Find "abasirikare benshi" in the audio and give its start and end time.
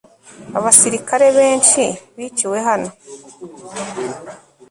0.57-1.81